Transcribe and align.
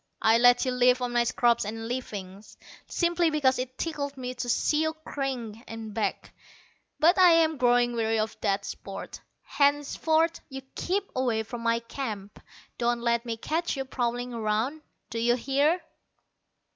I 0.23 0.39
let 0.39 0.65
you 0.65 0.71
live 0.71 0.99
on 1.03 1.13
my 1.13 1.25
scraps 1.25 1.63
and 1.63 1.87
leavings, 1.87 2.57
simply 2.87 3.29
because 3.29 3.59
it 3.59 3.77
tickled 3.77 4.17
me 4.17 4.33
to 4.33 4.49
see 4.49 4.81
you 4.81 4.93
cringe 5.05 5.59
and 5.67 5.93
beg. 5.93 6.31
But 6.99 7.19
I 7.19 7.33
am 7.33 7.57
growing 7.57 7.93
weary 7.93 8.17
of 8.17 8.35
that 8.41 8.65
sport. 8.65 9.21
Henceforth 9.43 10.39
you 10.49 10.63
keep 10.73 11.03
away 11.15 11.43
from 11.43 11.61
my 11.61 11.81
camp. 11.81 12.41
Don't 12.79 13.01
let 13.01 13.25
me 13.27 13.37
catch 13.37 13.77
you 13.77 13.85
prowling 13.85 14.33
around, 14.33 14.81
d'you 15.11 15.35
hear? 15.35 15.79